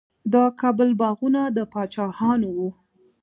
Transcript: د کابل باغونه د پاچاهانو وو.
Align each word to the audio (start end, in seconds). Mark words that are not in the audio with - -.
د 0.33 0.35
کابل 0.61 0.89
باغونه 1.01 1.41
د 1.57 1.59
پاچاهانو 1.73 2.49
وو. 2.57 2.69